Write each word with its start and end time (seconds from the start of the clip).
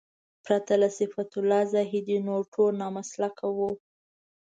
پرته 0.45 0.73
له 0.81 0.89
صفت 0.97 1.29
الله 1.39 1.61
زاهدي 1.73 2.17
نور 2.27 2.41
ټول 2.53 2.71
نامسلکه 2.83 3.45
وو. 3.57 3.71